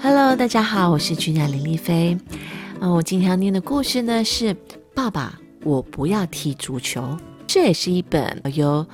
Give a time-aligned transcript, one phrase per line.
[0.00, 2.16] Hello，大家好，我是君雅林丽菲。
[2.80, 4.54] 嗯，我今天要念的故事呢是
[4.94, 7.00] 《爸爸，我不要踢足球》。
[7.48, 8.86] 这也是一本由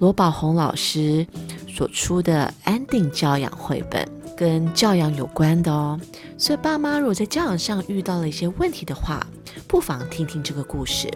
[0.00, 1.24] 罗宝红老师
[1.68, 4.04] 所出的安定教养绘本，
[4.36, 5.98] 跟教养有关的哦。
[6.36, 9.24] 所以爸妈如果在教养上遇到了一些问题的话，
[9.68, 11.08] 不妨听听这个故事，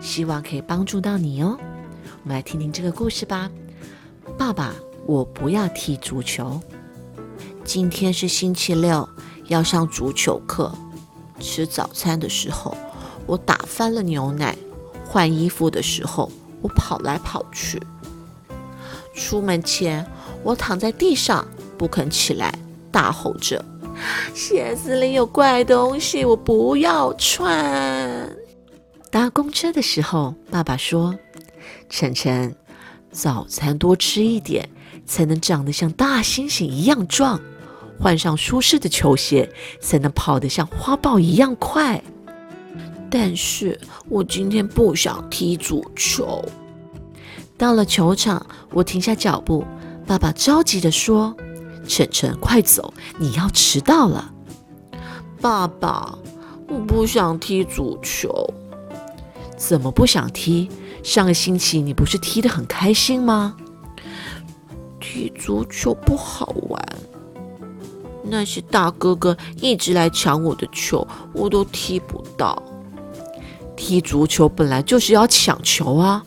[0.00, 1.58] 希望可以帮助到你哦。
[2.22, 3.50] 我们来听听这个故事吧。
[4.38, 4.72] 爸爸，
[5.04, 6.60] 我不要踢足球。
[7.64, 9.08] 今天是星期六，
[9.46, 10.72] 要上足球课。
[11.40, 12.76] 吃早餐的时候，
[13.26, 14.54] 我打翻了牛奶；
[15.04, 16.30] 换衣服的时候，
[16.60, 17.80] 我跑来跑去。
[19.14, 20.04] 出门前，
[20.42, 21.46] 我躺在地上
[21.78, 22.52] 不肯起来，
[22.90, 23.64] 大吼着
[24.34, 28.36] ：“鞋子里有怪东西，我不要穿。”
[29.10, 31.14] 搭公车的时候，爸爸说
[31.88, 32.54] ：“晨晨，
[33.10, 34.68] 早餐多吃一点，
[35.06, 37.40] 才能长得像大猩猩一样壮。”
[38.02, 39.48] 换上舒适的球鞋，
[39.80, 42.02] 才能跑得像花豹一样快。
[43.08, 46.44] 但是我今天不想踢足球。
[47.56, 49.64] 到了球场，我停下脚步。
[50.04, 51.36] 爸爸着急地说
[51.86, 54.32] ：“晨晨，快走，你要迟到了。”
[55.40, 56.18] 爸爸，
[56.68, 58.52] 我不想踢足球。
[59.56, 60.68] 怎么不想踢？
[61.04, 63.56] 上个星期你不是踢得很开心吗？
[64.98, 66.84] 踢足球不好玩。
[68.22, 72.60] 那些大哥哥一直来抢我的球，我都踢不到。
[73.76, 76.24] 踢足球本来就是要抢球啊，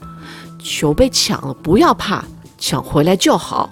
[0.60, 2.26] 球被抢了不要怕，
[2.58, 3.70] 抢回来就好。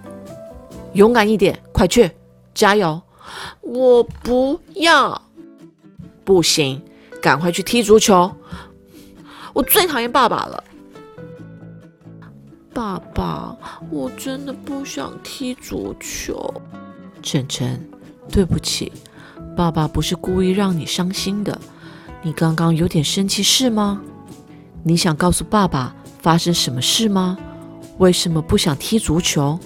[0.93, 2.09] 勇敢一点，快去，
[2.53, 3.01] 加油！
[3.61, 5.21] 我不要，
[6.23, 6.81] 不行，
[7.21, 8.31] 赶快去踢足球。
[9.53, 10.63] 我最讨厌爸爸了，
[12.73, 13.57] 爸爸，
[13.89, 16.53] 我真的不想踢足球，
[17.21, 17.89] 晨晨。
[18.33, 18.91] 对不起，
[19.55, 21.55] 爸爸不是故意让你伤心的。
[22.23, 24.01] 你刚刚有点生气是吗？
[24.81, 27.37] 你想告诉爸爸发生什么事吗？
[27.99, 29.59] 为什么不想踢足球？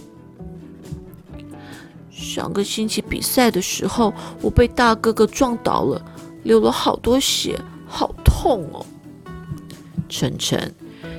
[2.11, 6.03] 上个星期比赛的时候，我被大哥哥撞倒了，
[6.43, 8.85] 流了好多血，好痛哦。
[10.09, 10.75] 晨晨，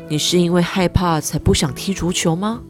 [0.06, 2.60] 你是因为害怕才不想踢足球吗？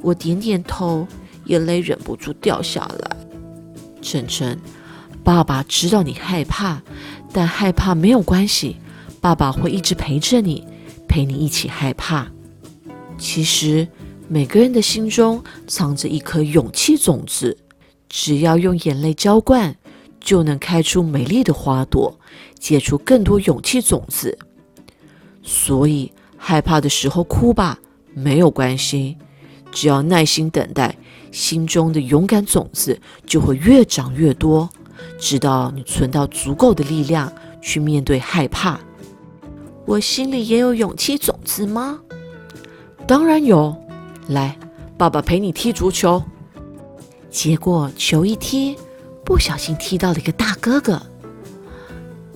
[0.00, 1.08] 我点点头。
[1.46, 3.16] 眼泪忍不住掉下来。
[4.02, 4.58] 晨晨，
[5.22, 6.82] 爸爸知道你害怕，
[7.32, 8.76] 但害怕没有关系，
[9.20, 10.66] 爸爸会一直陪着你，
[11.08, 12.26] 陪你一起害怕。
[13.16, 13.88] 其实
[14.28, 17.56] 每个人的心中藏着一颗勇气种子，
[18.08, 19.74] 只要用眼泪浇灌，
[20.20, 22.18] 就能开出美丽的花朵，
[22.58, 24.36] 结出更多勇气种子。
[25.42, 27.78] 所以害怕的时候哭吧，
[28.12, 29.16] 没有关系，
[29.72, 30.96] 只要耐心等待。
[31.34, 32.96] 心中的勇敢种子
[33.26, 34.70] 就会越长越多，
[35.18, 37.30] 直到你存到足够的力量
[37.60, 38.78] 去面对害怕。
[39.84, 41.98] 我心里也有勇气种子吗？
[43.04, 43.74] 当然有。
[44.28, 44.56] 来，
[44.96, 46.22] 爸爸陪你踢足球。
[47.30, 48.76] 结果球一踢，
[49.24, 51.02] 不小心踢到了一个大哥哥。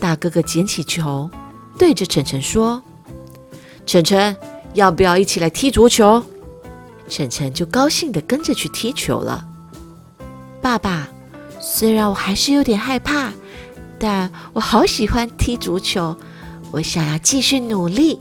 [0.00, 1.30] 大哥哥捡起球，
[1.78, 2.82] 对着晨晨说
[3.86, 4.36] ：“晨晨，
[4.75, 6.20] 要不要一起来踢足球？”
[7.09, 9.47] 晨晨就高兴地跟着去踢球了。
[10.61, 11.09] 爸爸，
[11.61, 13.33] 虽然我还是有点害怕，
[13.99, 16.17] 但我好喜欢踢足球，
[16.71, 18.19] 我想要继续努力。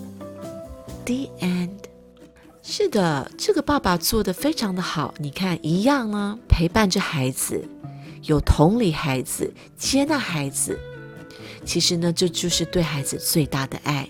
[1.05, 1.69] The end。
[2.61, 5.13] 是的，这个爸爸做的非常的好。
[5.19, 7.63] 你看，一样呢，陪伴着孩子，
[8.23, 10.77] 有同理孩子，接纳孩子。
[11.63, 14.07] 其实呢，这就是对孩子最大的爱。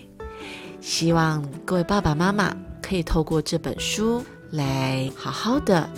[0.80, 2.52] 希望各位爸爸妈妈
[2.82, 4.24] 可以透过这本书。
[4.50, 5.88] 来好好的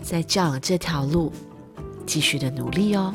[0.00, 1.32] 在教养这条路
[2.06, 3.12] 继续的努力哦。